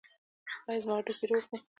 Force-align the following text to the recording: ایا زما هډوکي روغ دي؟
ایا 0.67 0.79
زما 0.83 0.93
هډوکي 0.97 1.25
روغ 1.29 1.43
دي؟ 1.49 1.57